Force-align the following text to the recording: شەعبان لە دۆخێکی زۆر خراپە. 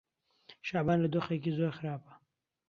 شەعبان 0.69 0.99
لە 1.03 1.09
دۆخێکی 1.13 1.55
زۆر 1.57 1.71
خراپە. 1.77 2.11